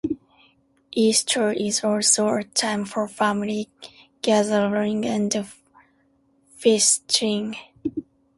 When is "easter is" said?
0.95-1.83